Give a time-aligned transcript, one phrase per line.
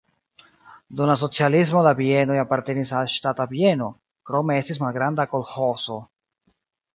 [1.01, 3.91] Dum la socialismo la bienoj apartenis al ŝtata bieno,
[4.31, 6.01] krome estis malgranda kolĥozo.